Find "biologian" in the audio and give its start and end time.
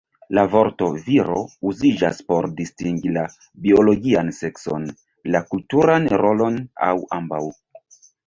3.67-4.33